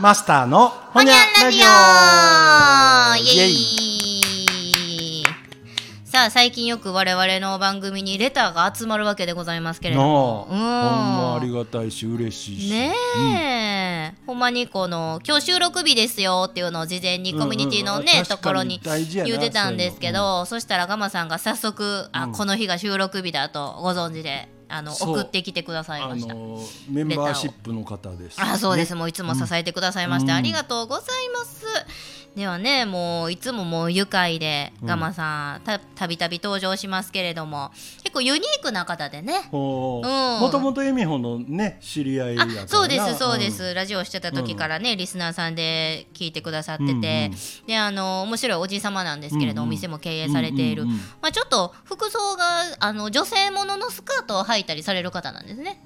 [0.00, 3.34] マスターのほにゃんラジオ。
[3.36, 5.24] イエイ。
[6.04, 12.70] さあ最近よく我々の番組にレターが集まるわけでございますけれどなあもほんまありがたいし嬉しいし。
[12.70, 12.94] ね
[14.14, 18.18] え、ほんまにこの今日収録日ですよっていうのを事前にコミュニティのね、うん。
[18.20, 18.24] うん。
[18.24, 26.34] ところに言ってたんですけどそしたらガマさんが早速あ、この日が収録日だとご存知であの送ってきてくださいあました。
[26.34, 28.40] のメンバーシップの方です。
[28.40, 28.98] あそうです、ね。
[28.98, 30.38] もういつも支えてくださいまして、うん。
[30.38, 31.06] ありがとうござい
[31.36, 31.66] ます。
[32.36, 37.72] ではねもういつももう愉快でガマさんたたびたび登場しますけれども。
[38.04, 39.48] 結構ユニークな方でね。
[39.50, 40.48] もう。
[40.48, 40.50] ん。
[40.50, 42.68] ともとエミホのね知り合いやあからな。
[42.68, 47.30] そうですそうでんす、ラジオしてた時からね、リスナーさんで聞いてくださってて、うんうん。
[47.66, 49.68] であの面白いおじさまなんですけれど、うんうん。
[49.68, 51.00] お店も経営されている、うんうんうん。
[51.20, 52.44] まあ、ちょっと服装が
[52.78, 55.82] あの女性もののスカートを履いたりされる方なんですね。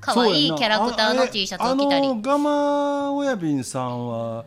[0.00, 2.08] 可愛いキャラクターの T シャツを着たり。
[2.08, 4.44] あのガマ親瓶さんは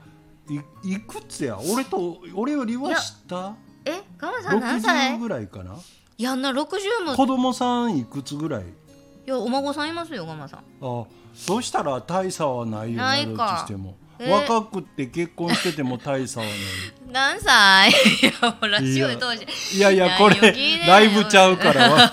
[0.84, 1.58] いいくつや？
[1.74, 3.56] 俺と俺よりは下？
[3.86, 5.76] えガマさん何歳？60ぐらいかな？
[6.18, 7.16] いやんな60も。
[7.16, 8.64] 子供さんいくつぐらい？
[8.64, 8.66] い
[9.26, 10.60] やお孫さんいますよガマさん。
[10.82, 16.56] あそうしたら大差はないよなどっちしても、えー若くって結婚してても大差はない。
[17.10, 17.90] 何歳？
[17.90, 17.94] い
[18.42, 19.46] やラジオで当時。
[19.76, 20.36] いやいやこれ
[20.86, 21.90] ライブちゃうから。
[21.96, 22.10] は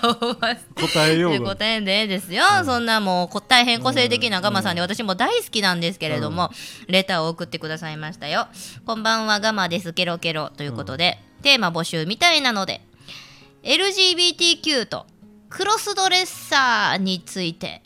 [0.76, 6.50] 答えよでうが答えんでええですよ、そんなもうこ大変個性的なガマさんで私も大好きなんですけれども、
[6.86, 8.46] レターを送ってくださいましたよ。
[8.84, 9.92] こんばんはガマです。
[9.92, 12.82] ケロケロということで、テーマ募集みたいなので
[13.64, 15.06] LGBTQ と
[15.50, 17.82] クロスドレッサーについて。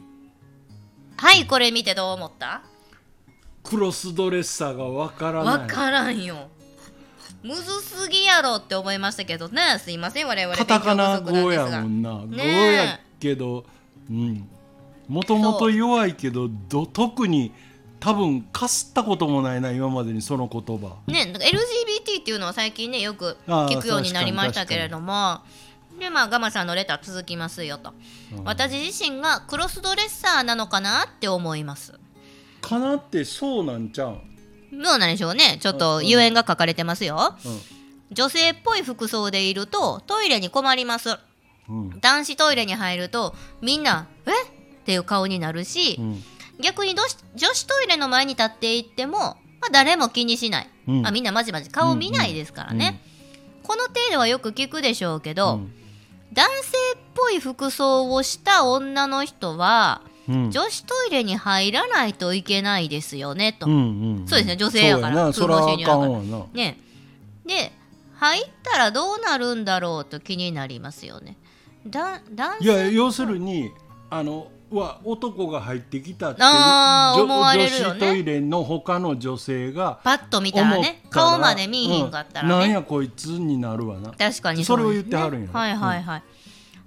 [1.16, 2.62] はいこれ見てどう思った？
[3.70, 5.58] クロスドレッサーがわからない。
[5.60, 6.48] わからんよ。
[7.44, 9.78] むずすぎやろって思いましたけどね。
[9.78, 10.26] すいません。
[10.26, 12.74] 我々カタカナ語やもんな、語ねえ。
[12.74, 13.64] やけど
[14.10, 14.48] うん。
[15.06, 17.52] もともと弱いけどど特に
[18.00, 20.96] 多分かすったこともないな今までにその言葉。
[21.06, 25.42] ね、LGBT っていうのは最近ねよく聞くようになりましたけれども。
[26.00, 27.92] でまあガマさんのレター続きますよと、
[28.44, 31.99] 私自身がクロスドレッサーなのかなって思います
[32.60, 35.58] かなってそうなんちゃうん、どうなんでしょうね。
[35.60, 36.34] ちょっとゆえん。
[36.34, 37.36] が書かれてますよ。
[37.44, 37.60] うん。
[38.12, 41.18] 女性っぽい服装でいるとトイレに困ります。
[41.68, 42.00] うん。
[42.00, 44.30] 男子トイレに入るとみんな「え？
[44.30, 44.34] っ?」
[44.84, 46.22] ていう顔になるし、うん。
[46.60, 49.36] 逆に女子トイレの前に立っていっても、ま
[49.68, 51.06] あ、誰も気にしない、うん。
[51.06, 53.00] あみんなまじまじ顔見ないですからね、
[53.62, 55.72] この程度はよく聞くでしょうけど、うん。
[56.32, 60.50] 男性っぽい服装をした女の人はうん。
[60.50, 63.76] 女子トイレに入らないといけないですよねと、うんう
[64.24, 65.14] んそうですね女性やから。
[65.14, 65.32] そうやな。
[65.32, 66.46] そらあかん風わな。
[66.52, 66.78] ね。
[67.44, 67.72] で
[68.14, 71.36] 入ったらどうなるんだろうと気になりますよね。
[71.86, 73.70] だ男い性や要するに
[74.10, 77.94] あのは男が入ってきたって思われるよね。
[77.94, 82.60] 女子トイレの他の女性がパッと見たら思ね顔まで見えひんかったらね、うん。
[82.60, 84.12] なんやこいつになるわな。
[84.12, 85.58] 確かにそれを言ってはるんやろ。
[85.58, 86.22] はいはいはい、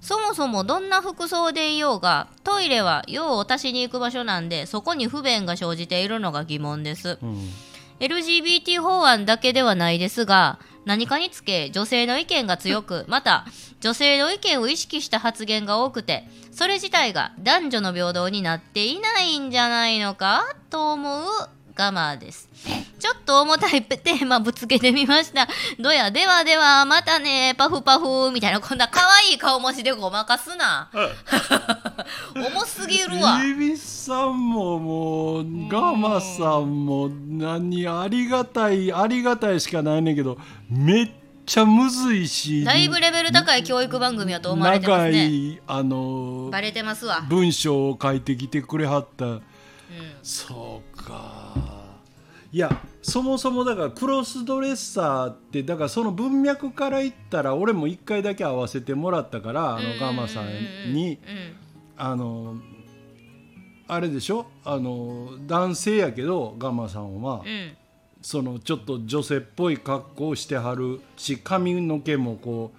[0.04, 7.18] そもそもどんな服装でいようがトイレは用を足しに行く場所なんでそこに不便が生じているのが疑問です。
[7.22, 7.50] うん
[8.00, 13.46] LGBT 法案だけではないですが何かにつけ女性の意見が強く また
[13.80, 21.24] 女性の意見を意識した発言が多くてそれ自体が男女の平等になっていないんじゃないのかと思う
[21.74, 22.48] ガマです。
[23.00, 25.48] ちょっと重たいテーマぶつけてみました。
[25.78, 30.88] どやではではまたねパフパフみたいなこんな可愛い顔文字でごまかすな。
[32.34, 33.42] 重すぎるわ。
[33.44, 40.38] イビさんももうガマさんも何ありがたいありがたいしかないねんけど
[40.70, 41.10] めっ
[41.44, 47.26] ちゃむずいしだいぶレベル高い教育番組やと思われてます長ねいあのバレてますわ。
[47.28, 49.24] 文章を書いてきてくれはった。
[49.26, 49.42] うん。
[50.22, 51.44] そうか
[52.54, 52.70] いや
[53.02, 61.56] そもそもだからクロスドレッサーってだからその文脈から言ったら俺も一回だけ会わせてもらったからあのガマさんにうん
[61.96, 62.54] あの
[63.88, 64.46] あれでしょ？
[64.64, 67.76] あの男性やけどガマさんはうん。
[68.22, 72.70] そのちょっと女性っぽい格好をしてはるし髪の毛もこ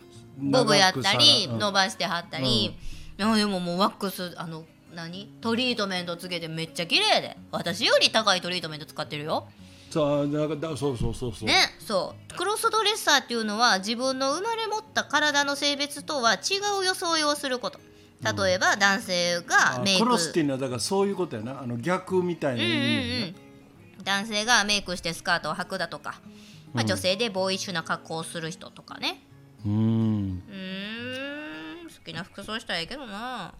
[0.42, 1.60] うボブやったりうん。
[1.60, 2.76] 伸ばしてはったり、い
[3.18, 4.64] やでももうワックスあの
[4.96, 5.28] 何？
[5.42, 7.36] トリートメントつけてめっちゃ綺麗で。
[7.52, 9.50] 私より高いトリートメント使ってるよ
[9.96, 12.38] そうそうそうそうそう、ねそう。
[12.38, 17.80] クロスドレッサーっていうのは自分の生まれ持った体の性別とは違う装いをすること。
[18.22, 20.04] 例えば男性があメイク。
[20.04, 21.62] クロスっていうのはだからそういうことやな。
[21.62, 23.36] あの逆みたいなうんうんやうん。
[24.04, 26.20] 男性がメイクしてスカートを履くだとか、
[26.74, 29.22] まあ、女性でボーイッシュな格好をする人とかね。
[29.64, 30.44] なうん。
[30.50, 31.90] うーん。
[31.90, 33.54] 好きな服装したらいいけどな。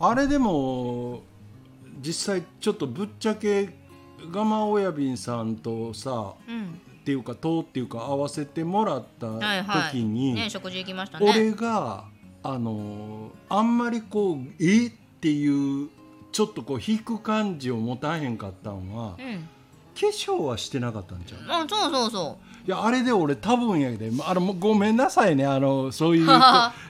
[0.00, 1.22] あれでも
[2.00, 3.77] 実際ちょっとぶっちゃけ
[4.30, 6.64] ガマ親瓶さんとさうん。
[6.64, 9.92] っていうかとっていうか合わせてもらったはいはい。
[9.92, 11.30] 時に、ね食事行きましたね。
[11.30, 12.04] 俺が
[12.42, 15.88] あのあんまりこうえっていう
[16.32, 19.48] ちょっとこう引く感じを持たへんかったんはうん。
[19.98, 21.40] 化粧はしてなかったんちゃう？
[21.48, 26.28] あそうそうそいやあれで俺多分やであのごめんなさいねあのそういう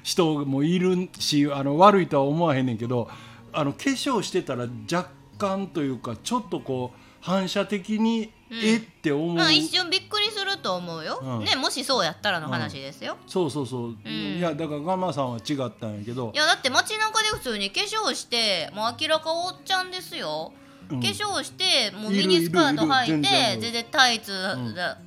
[0.03, 3.09] 人 もいるしあの悪いとは思わへんねんけど
[3.53, 8.59] あの化粧してたら若干というかちょっとこう反射的に、うん。
[8.65, 11.45] えって思う、うまあ一瞬びっくりすると思うよ、うん。
[11.45, 14.39] ねもしそうやったらの話ですよ、そうそうそう、ん。
[14.39, 16.33] いやだからガマさんは違ったんやけど。
[16.35, 20.53] いやだって街中で普通に化粧してもう明らかおっちゃんですよ、
[20.91, 21.01] うん。
[21.01, 23.85] 化粧してもうミニスカート履いて全然。
[23.91, 24.33] タイツ
[24.75, 24.99] だ、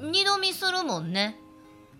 [0.00, 1.36] 二度見するもんね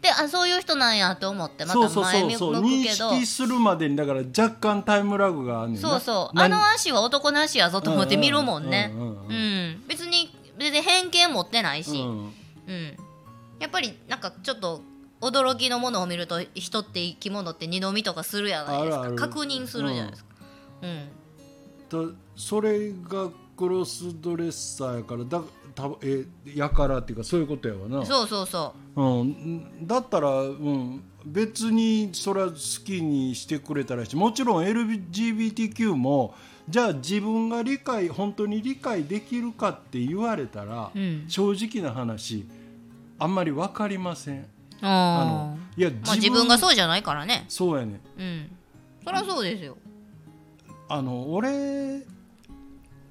[0.03, 2.63] であそういう人なんやと思ってまそうそうた前向そうそう。
[2.65, 3.11] 認くけど。
[3.13, 5.89] 識するまでにだから若干タイムラグがあんねんな。
[5.89, 6.37] そうそう。
[6.37, 8.91] なあの足は男の足やぞと思って見るもんね。
[8.93, 9.69] うんうんうんううん。
[9.71, 12.33] ん別に全然偏見持ってないし、うん。
[12.67, 12.97] うん、
[13.61, 14.83] やっぱりなんかちょっと
[15.21, 19.03] 驚きのものを見ると人って生き物って二度見とかするじゃないですか。
[19.03, 19.17] あるある。
[19.17, 20.31] 確認するじゃないですか。
[20.83, 21.09] うん。
[21.89, 25.43] とそれがクロスドレッサーやからだ
[25.75, 28.05] たえやからっていうかそういうことやわな。
[28.05, 36.35] そうそうそうん、だったら、うん、別にそれは好きにしてくれたらしもちろん LGBTQ も
[36.69, 40.99] じゃあ自分が理解本当に理解できるかって言われたら、う。
[40.99, 41.25] うん。
[41.29, 42.47] 正直な話
[43.19, 44.47] あんまり分かりません
[44.81, 47.45] ああのいやまあ自分がそうじゃないからね。
[47.49, 48.51] そうやねうん。
[49.05, 49.77] そりゃそうですよ。
[50.89, 52.05] あの俺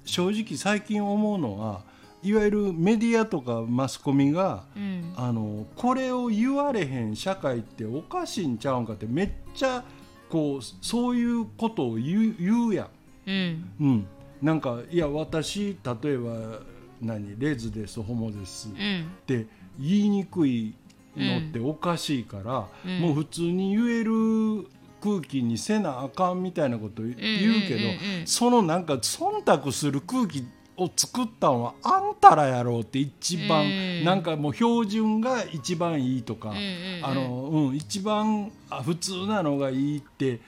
[0.04, 1.82] 正直最近思うのは
[2.22, 5.12] いわゆるメディアとかマスコミがうん。
[5.16, 9.84] あのこれを言われへん社会っておかしいんちゃうんかってめっちゃ
[10.30, 12.88] こうそういうことを言う言うやん。
[13.26, 13.70] うん。
[13.80, 14.06] うん、
[14.40, 16.60] なんかいや私例えば
[17.00, 19.10] 何レズですホモですっうん。
[19.26, 19.46] て
[19.78, 20.74] 言いにくい
[21.16, 24.66] のっておかしいから、うんもう普通に言える
[25.02, 27.80] 空気にせなあかんみたいなこと言うけど、
[28.24, 30.44] そのなんか忖度する空気
[30.76, 34.04] を作ったんはあんたらやろうって一番、うん。
[34.04, 37.04] なんかもう標準が一番いいとか、うんうんうん。
[37.04, 40.40] あのうん、一番あ普通なのがいいって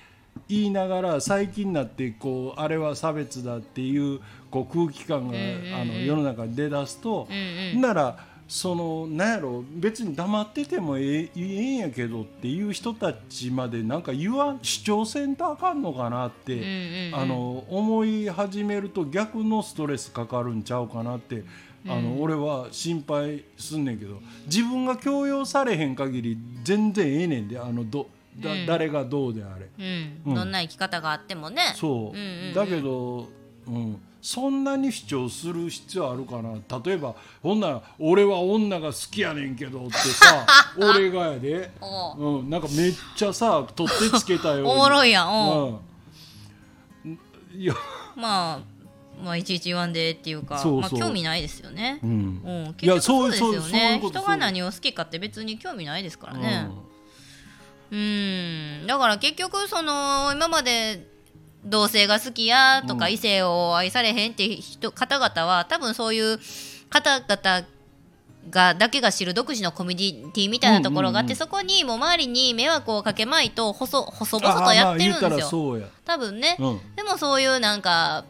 [0.48, 5.74] 言いながら最近になってこうあれは差別だっていうこう空気感が、うんうんうん。
[5.74, 7.80] あの世の中に出だすと、うんうん。
[7.80, 17.14] ならそのなんやろ別に黙っててもええええんやけどっていう人たちまでなんか言わん主張せんとあかんのかなって、うんうんうん。
[17.14, 21.44] あの思い始めると逆のストレスかかるんちゃうかなって
[21.86, 28.08] あの、俺は心配すんねんけど自分が強要されへん限り全然ええねんであのど
[28.40, 28.66] だ、うん。
[28.66, 29.68] 誰がどうであれ。
[29.78, 30.20] うん。
[30.26, 30.34] うん。
[30.34, 31.72] どんな生き方があってもね。
[31.76, 32.54] そう、うんうんうん。
[32.54, 33.28] だけど、
[33.66, 36.54] うん、そんなに主張する必要あるかな。
[36.82, 40.46] 例えばほんなら「俺は女が好きやねんけど」ってさ
[40.80, 45.30] 俺がやで、おううん、なんかめっちゃさ取ってつけたよおもろいやん。
[45.30, 45.80] おう
[47.04, 47.20] うん、
[47.54, 47.74] いや、
[48.16, 48.60] まあ、
[49.22, 52.00] まあ、いちいち言わんでっていうか、まあ、興味ないですよね。
[52.02, 52.10] うん。
[52.10, 54.00] うん、い結や局そうですよね。
[54.02, 56.66] 人が何を好きかって別に興味ないですからね。
[57.90, 57.98] うん。
[57.98, 58.86] うん。
[58.86, 61.12] だから結局その今まで
[61.64, 63.12] 同性が好きやとかうん。
[63.12, 66.38] 異性を愛されへんって人方々は多分そういう
[66.90, 67.66] 方々
[68.50, 71.48] がだけが知る独自のコミュニティみたいなところがあって、うんうんうん。
[71.48, 76.80] そこにもう周りに迷惑をかけまいと細細々とやってるんですよ、多分ね、うん。
[76.96, 78.24] でもそういうなんか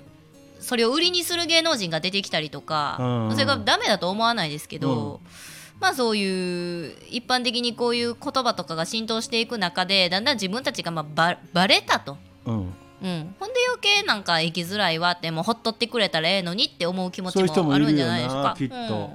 [0.61, 5.21] それを売りにする芸能人が出てきたりとか、うんそれがダメだと思わないですけど、
[5.81, 12.17] まあそういう一般的にこういう言葉とかが浸透していく中でだんだん自分たちがまあババレたと。
[12.47, 12.75] うん、
[13.05, 18.43] うん、ほんで余計なんか生きづらいわってもうほっとってくれたらええのにって思う気持ちもあるんじゃもいるよないですか。
[18.43, 19.11] なきっと、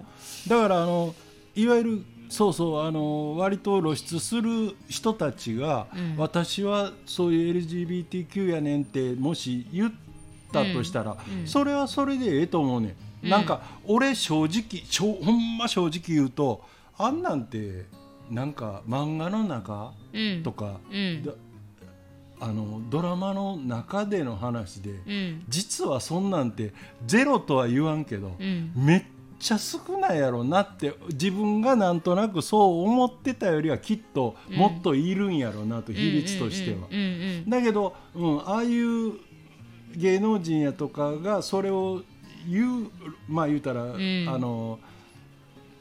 [0.47, 1.15] だからあの
[1.55, 6.15] いわゆるそうそうあの割と露出する人たちが、うん。
[6.17, 9.91] 私はそういう LGBTQ やねんってもし言っ
[10.53, 11.47] たとしたら、うん。
[11.47, 13.29] それはそれでええと思うねん、うん。
[13.31, 16.63] なんか俺正直しょほんま正直言うと
[16.97, 17.85] あんなんて
[18.29, 21.23] なんか漫画の中うん、とか、うん。
[21.25, 21.31] だ
[22.41, 25.43] あのドラマの中での話で、うん。
[25.49, 26.73] 実はそんなんて
[27.05, 28.71] ゼロとは言わんけど、うん。
[28.75, 29.03] めっ
[29.39, 36.87] ちゃ少ないやろなって自分がなんとなくそう思ってたよりはきっともっといるんやろなと、比率としては。
[36.89, 39.13] うんうんだけど、うん、ああいう
[39.95, 42.03] 芸能人やとかがそれを
[42.47, 42.91] 言う
[43.27, 43.95] まあ言うたら、ん。
[44.29, 44.79] あの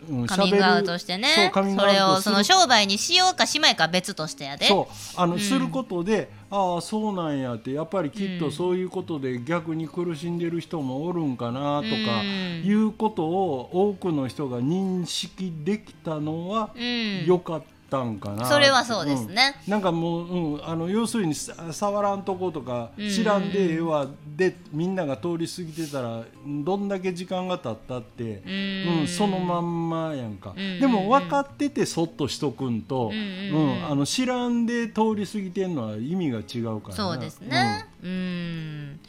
[0.08, 1.52] うんカミングアウトしてね。
[1.52, 4.66] それをその商売にしようかしまいかは別としてやで。
[4.66, 5.40] そうあの、うん。
[5.40, 7.72] することでああそうなんやって。
[7.72, 12.62] やっぱりきっうんとそういうことで逆に苦しんでる人もおるんかなとかうん。
[12.64, 17.24] いうことを多くの人が認識できたのはうん。
[17.26, 19.72] 良かったんかな、それはそうですね、うん。
[19.72, 23.10] なんかもう、うん、あの要するにさ触らんとことかうん。
[23.10, 29.00] 知らんでええわでみんなが通り過ぎてたらどんだけ時間が経ったって、うん。
[29.00, 30.80] うん、そのまんまやんか、うん。
[30.80, 33.18] でも分かっててそっとしとくんと、うん
[33.56, 36.90] うんあの知らんで通り過ぎてんのは意味が違うから。
[36.90, 37.86] なそうですね。
[38.02, 39.00] うん。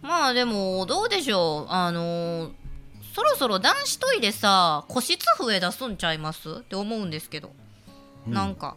[0.00, 1.72] まあでもどうでしょう。
[1.72, 2.52] あの
[3.14, 6.50] そろそろ男子トイレさ個室増え出すんちゃいます？
[6.50, 7.54] って思うんですけど、うん
[8.26, 8.76] なんか。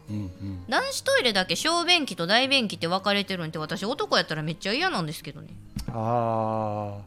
[0.67, 5.49] 男子トイレだけ小便器と大便器って分かれてるんって私男やったらめっちゃ嫌なんですけどね。
[5.89, 6.97] あ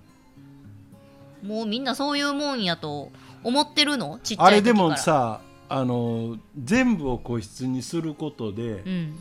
[1.43, 3.11] もうみんなそういうもんやと
[3.45, 4.19] 思ってるの？
[4.23, 4.89] ちっちーあれでゃい時から。
[4.91, 9.19] もさあの全部を個室にすることで、うん。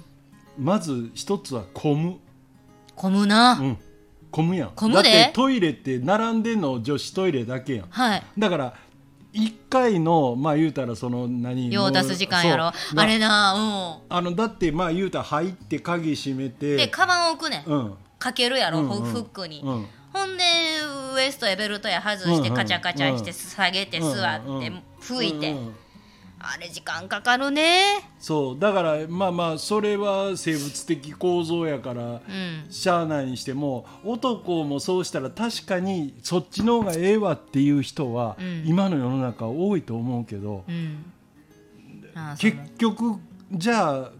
[0.60, 2.18] まず一つは混む、
[2.96, 3.78] 混むな、うん、
[4.32, 4.72] 混むやん。
[4.76, 5.12] 混むで。
[5.12, 7.88] だってトイレって並んでんの女子トイレだけやん。
[7.90, 8.24] はい。
[8.38, 8.74] だから
[9.34, 12.72] 1回のまあ言うたらその何用足す時間やろ。
[12.74, 13.00] そう。
[13.00, 17.70] あれなあのだってまあ言うたら入って鍵閉めうんてでカバン置くねん。
[17.70, 17.94] うん。
[18.20, 19.02] かけるやろ、うんうん。
[19.04, 19.88] フックに、うん。
[20.14, 20.44] ほんで
[21.14, 24.84] ウエストやベルトや外してうんうんカチャカチャして下げて座ってうんうん。
[25.02, 25.52] 拭いて。
[25.52, 25.76] うんうん
[26.40, 27.82] あれ時間かかるね。
[28.20, 32.66] そうだからまあまあそれは生物的構造やからうん。
[32.70, 38.64] しゃあないにしても男もそうしたら確かにそっちの方がええわっていう人はうん。
[38.68, 41.04] 今の世の中多いと思うけどうん。
[42.38, 43.16] 結局
[43.52, 44.12] じゃあ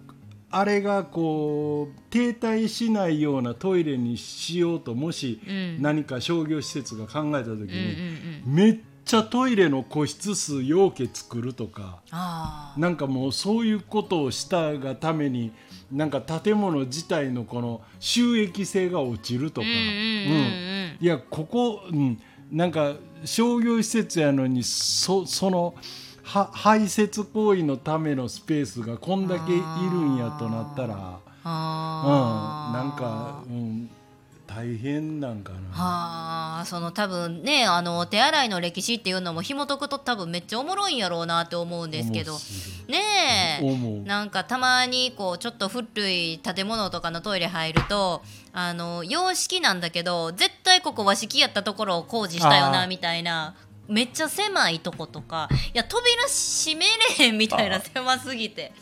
[0.50, 5.82] あれがこう停滞しないようなトイレにしようともしうん。
[5.82, 7.94] 何か商業施設が考えた時に
[8.50, 8.56] ん。
[8.56, 12.02] めっちゃトイレの個室数要件作るとか
[12.78, 15.54] なんかもうそういうことをしたがために
[15.92, 22.20] なんか建物自体のこの収益性が落ちるとか、うんいやここ、うん、
[22.52, 25.76] なんか商業施設やのにそその
[26.24, 33.90] は排泄行為のためのスペースがこんだけいるんやとなったら、うん、なんか、うん、
[34.58, 35.60] 大変なんかな。
[35.72, 42.34] はあその多分ねあの手洗いの歴史っていうのも紐解くと多分めっちゃおもろいんやろうなって思うんですけど。
[42.88, 44.04] ねえ。
[44.04, 53.56] なんかたまにこうちょっと古い建物とかのトイレ入るとあの洋式なんだけど絶対ここ和式やったところを工事したよなみたいな。
[53.88, 55.50] めっちゃ狭いとことか。
[55.72, 56.86] いや扉閉め
[57.20, 58.74] れへんみたいなあ狭すぎて。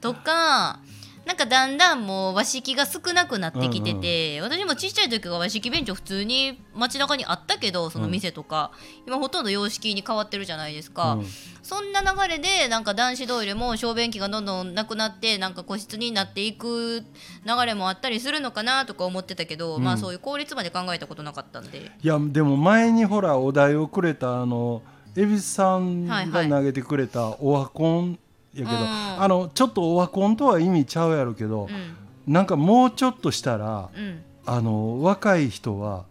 [0.00, 0.78] とか
[1.26, 8.72] なんかだんだんもう和式が少なくなってきてて、私もちっちゃい時は和式便所普通に街中にあったけどその店とか、
[9.06, 11.14] 今ほとんど洋式に変わってるじゃないですか。
[11.14, 11.26] うん。
[11.62, 17.04] そんな流れでなんか男子トイレも小便器がどんどんなくなってなんか個室になっていく
[17.44, 19.84] 流れもあったりするのかなとか思ってたけど、うん。
[19.84, 21.92] まあそういう効率まで考えたことなかったんで。
[22.02, 24.82] いやでも前にほらお題をくれたあの
[25.14, 26.48] 恵比寿さんはいはい。
[26.48, 28.18] が投げてくれたオワコン
[28.54, 29.22] やけど、うん。
[29.22, 32.32] あのちょっとオワコンとは意味ちゃうやろけどう、ん。
[32.32, 34.22] なんかもうちょっとしたらうん。
[34.46, 36.04] あの若い人は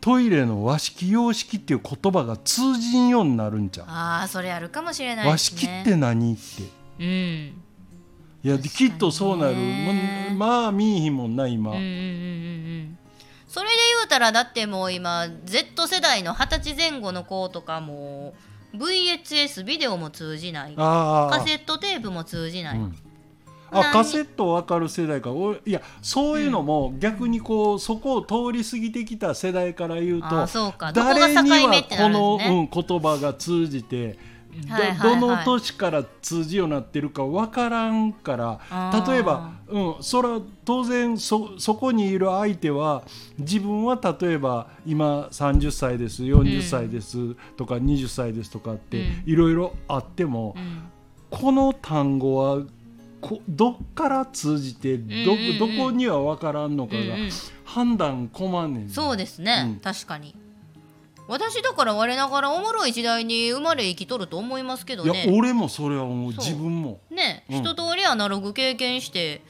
[0.00, 5.38] トイレの和式洋式っていう言葉が通じんようになるんちゃう、ああそれあるかもしれないね。
[5.38, 6.42] 式って何って。
[6.98, 7.62] うん。
[8.42, 9.56] いやきっとそうなる。
[10.36, 12.98] まあ見えひんもんな今、うんうんうんうんうん。
[13.46, 18.32] それで言うたらだってもう今 Z 世代の二十歳前後の子とかも
[18.74, 20.74] VHS ビデオも通じない。
[20.74, 22.96] カセットテープも通じない、うん。
[23.70, 25.30] 何あカセット分かる世代か。
[25.30, 30.92] おいやそういうのも逆にこうそこを通り過ぎてきた世代から言うあとうか。
[30.92, 34.18] どこが境誰には目ってなるんこの、うん、言葉が通じて
[35.02, 43.04] どの年から通じようになってるか分からんから例えば、うん、それは当然そそこにいる相手は
[43.38, 49.22] 自分は例えば今30歳です40歳ですとか20歳ですとかってうん。
[49.26, 50.82] いろいろあっても、うん。
[51.30, 52.64] この単語は
[53.20, 55.58] こどっから通じてど,、うんうんうん。
[55.58, 57.16] どこには分からんのかが
[57.64, 59.76] 判断困んねんそうですね、うん。
[59.76, 60.34] 確かに
[61.30, 66.32] 私だから我ながらおもろい時代に生まれ生きとると思いますけどいやね俺もそれは思う。
[66.32, 66.98] 自分も。
[67.08, 67.56] ね、うん。
[67.58, 69.40] 一通りアナログ経験して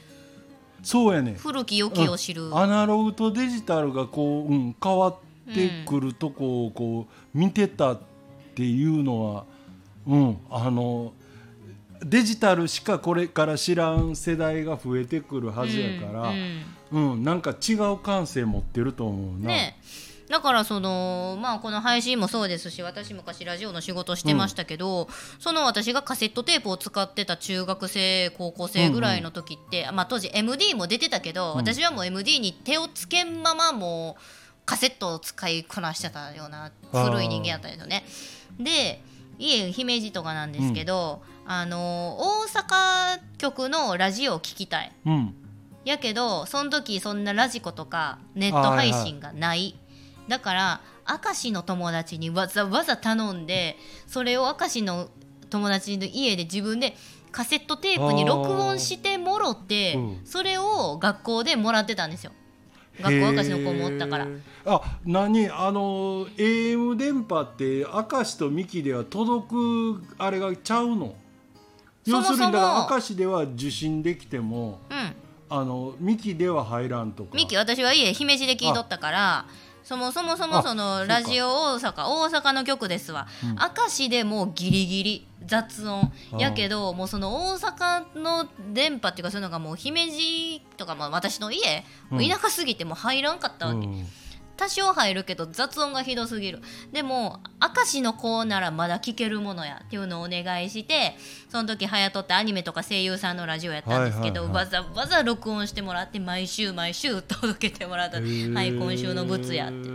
[0.83, 1.33] そうやね。
[1.39, 5.15] 古き良きを知る、アナログとデジタルがこう、うん、変わっ
[5.53, 7.99] てくるとこをこう見てたっ
[8.53, 9.45] ていうのは、
[10.05, 11.13] うん、あの
[12.03, 16.61] デジタルしかこれから知らん世代が増えてくるはずやから、うん。
[16.91, 19.47] うんなんか違う感性持ってると思うな。
[19.47, 19.77] ね
[20.31, 25.09] だからそのまあこの配信もそうですし私昔ラジオの仕事してましたけど、
[25.39, 34.21] その私がカセットテープを使ってた中学生高校生ぐらいの時って、まあ当時 MD も出てたけど、私はもう MD に手をつけんままもう
[34.65, 38.05] カセットを使いこなしてたような古い人間やったんですよね。
[38.57, 39.01] で
[39.37, 44.93] 家姫路とかなんですけど、あの大阪局のラジオを聞きたい。
[45.05, 45.35] うん。
[45.83, 49.75] やけどその時そんなラジコとかネット配信がない、
[50.31, 50.81] だから
[51.25, 53.75] 明石の友達にわざわざ頼んで
[54.07, 55.09] それを明石の
[55.49, 56.95] 友達の家で自分で
[57.33, 60.21] カセットテープに録音してもろって、うん。
[60.23, 62.31] それを学校でもらってたんですよ。
[63.01, 64.27] 学校明石の子もおったから。
[64.65, 65.49] あ何？
[65.49, 71.15] あの AM 電波って明石と三木では届くあれがちゃうの？
[72.05, 75.15] そもそも要するにだから明石では受信できてもうん。
[75.53, 77.35] あの三木では入らんとか。
[77.35, 79.45] ミキ私は家姫路で聞いとったから
[79.83, 86.11] そもそもそもそのラジオ大阪大阪の局ですわ、明石でもうギリギリ雑音。
[86.33, 94.07] あやけどもうその大阪の電波っていうかそういうのがもう姫路とかも私の家、もう田舎すぎてもう入らんかったわけ、うん
[94.57, 96.61] 多少入るけど雑音がひどすぎる。
[96.91, 101.15] でも明石の子ならまだ聞けるものやっていうのをお願いして
[101.49, 109.89] その時はやとったアニメとか声優さんのラジオやったんですけど、わざわざ録音してもらって毎週毎週届けてもらった「はい今週のブツや」って。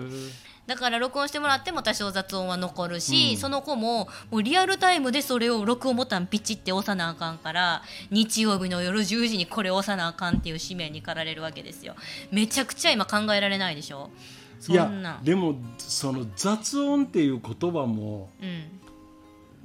[0.66, 11.94] だから録音してもらっても多少雑音は残るし、その子ももうリアルタイムでそれを録音ボタンピチって押さなあかんから日曜日の夜10時にこれ押さなあかんっていう使命に駆られるわけですよ。
[12.32, 14.10] めちゃくちゃ今考えられないでしょ。
[14.10, 14.10] そ
[14.68, 18.76] いやでもその雑音っていう言葉もうん。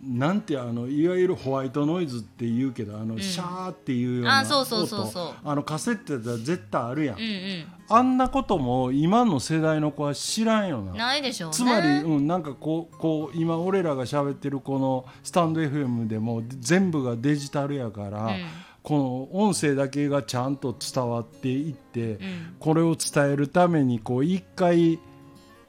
[0.04, 5.24] なんてあのいわゆるホワイトノイズって言うけどあの、シャーっていうようなあそうそうそうそう。
[5.28, 5.36] 音。
[5.44, 7.66] あのカセットやったら絶対あるやん、うんうん。
[7.88, 10.94] あんなことも今の世代の子は知らんよな。
[10.94, 11.56] ないでしょうね。
[11.56, 18.46] つまり、うん、なんかこうこう今俺らが喋ってるこのスタンド FM でも全部がデジタルやから、うん
[18.84, 22.56] この音声だけがちゃんと伝わっていって、うん。
[22.60, 25.00] これを伝えるためにこう一回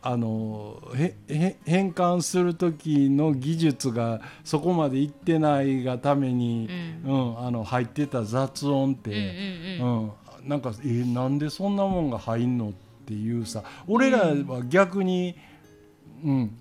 [0.01, 0.83] あの
[1.65, 6.69] 変換する時の技術がそこまでいってないがために、
[7.05, 7.39] うん。
[7.39, 10.03] あの入ってた雑音って、うんうんうん。
[10.43, 12.73] うん、なんかえーなんでそんなもんが入んのっ
[13.05, 15.52] ていうさ俺らは逆に、うん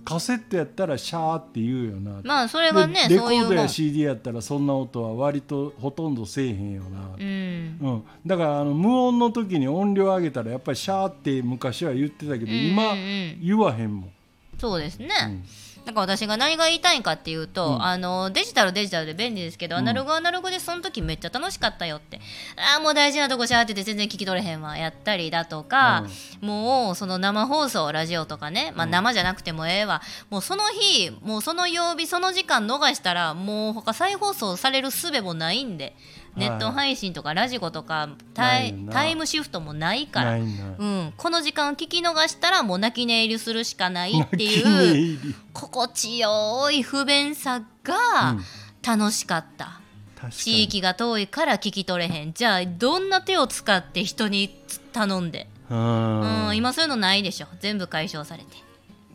[0.04, 7.78] カセットやったらシャーって言うよな、まあそれがねでレコードや CD やったらそんな音は割とほとんどせえへんよな、うん。
[7.82, 13.38] うん、だからあの無音の時に音量上げたらやっぱりシャーって昔は言ってたけど、今うんうんうん。
[13.42, 14.12] 言わへんもん。
[14.58, 15.44] そうですね、ん
[15.86, 17.84] だから私が何が言いたいんかっていうと、うん。
[17.84, 22.20] あのデジタルデジタルで便利ですけど、アナログはアナログでその時めっちゃ楽しかったよって。
[22.56, 26.06] ああもう大事なとこしゃーってて全然聞き取れへんわやったりだとか、
[26.40, 35.96] もうその生放送ラジオとかね、まあ、生じゃなくてもええわ、もうその日もうその曜日その時間逃したらもう他再放送される術もないんで
[36.36, 48.38] ネット配信とかラジコとかタイタイムシフトもないからうん、この時間聞き逃したらもう泣き寝入りするしかないっていう心地よい不便さが
[48.86, 49.82] 楽しかった、
[50.30, 52.34] 地域が遠いから聞き取れへん。
[52.34, 54.56] じゃあどんな手を使って人に
[54.94, 56.48] 頼んで、うん。
[56.48, 57.48] うん、今そういうのないでしょ。
[57.60, 58.50] 全部解消されて。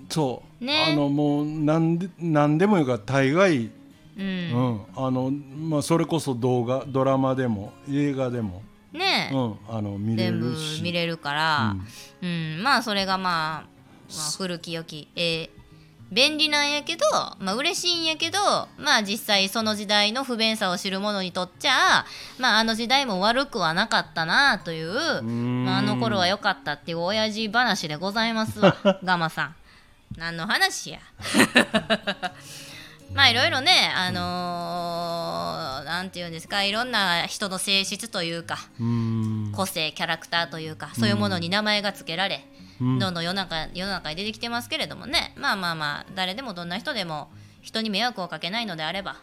[0.08, 0.92] そう、ね。
[0.92, 3.70] あのもうなんでなんでもいいから大概、
[4.16, 4.80] うん、うん。
[4.96, 11.76] あのまあ、それこそ動画ドラマでも映画でも、ねえ、うん、あの見れ全部るし見れるから。
[12.22, 12.62] うん、うん。
[12.62, 15.56] まあそれがまあ、まあ、古き良き、えー
[16.10, 17.04] 便利なんやけど、
[17.40, 18.38] まあ嬉しいんやけど、
[18.78, 22.04] まあ実際その時代の不便さを知る者にとっちゃ、
[22.38, 25.64] まああの時代も悪くはなかったなという、ん。
[25.64, 29.54] まあ、あの頃は良かったっていう親父話でございますわ、 ガマさん。
[30.16, 31.00] 何の話や。
[33.14, 39.52] まあいろいろね、あのーなんていうんですか、いろんな人の性質というか、うん。
[39.54, 42.44] 個性キャラクターというかそういうものに名前が付けられ、
[42.80, 42.98] うん。
[42.98, 47.28] どんどん世の中世の中に出てきてますけれどもねまあまあまあ誰でもどんな人でも
[47.62, 49.16] 人に迷惑をかけないのであれば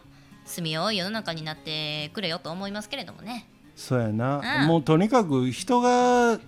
[0.44, 3.46] 住みよい世の中になってくれよと思いますけれどもね。
[3.76, 4.68] そうやな、うん。
[4.68, 6.38] もうとにかく人が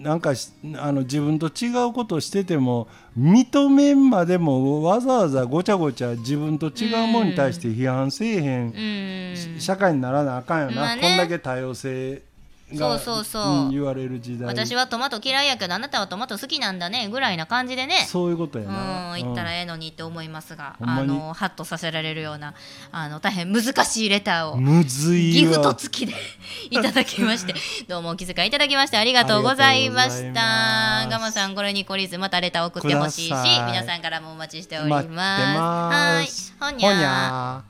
[0.00, 12.31] なんかしあの自分と違うことをしてても認めんまでもわざわざごちゃごちゃ自分と違うものに対して批判せえへん、社会にならなあかんよな、こんだけ多様性が
[12.78, 13.68] そうそうそう。
[13.68, 14.46] ん言われる時代。
[14.46, 18.06] 私はトマト嫌いやけどあなたはトマト好きなんだねぐらいな感じでね。
[18.08, 19.16] そういうことやうな、ん。
[19.16, 22.54] 言ったらええのにって思いますが、あのハッとさせられるような
[22.90, 26.14] あの大変難しいレターをむずいギフトわ付きで
[26.70, 27.54] いただきまして
[27.88, 31.06] どうもお気遣いいただきましてありがとうございました。
[31.08, 35.08] ガマさんこれに懲りずまたレター送ってほしいし皆さんからもお待ちしております。
[35.08, 36.28] はい
[36.60, 37.62] ほにゃ